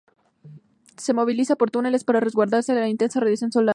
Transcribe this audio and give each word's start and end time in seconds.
Se 0.97 1.13
movilizan 1.13 1.57
por 1.57 1.69
túneles 1.69 2.03
para 2.03 2.19
resguardarse 2.19 2.73
de 2.73 2.81
la 2.81 2.89
intensa 2.89 3.19
radiación 3.19 3.51
solar. 3.51 3.69